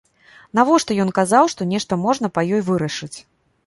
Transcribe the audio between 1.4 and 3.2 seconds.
што нешта можна па ёй вырашыць?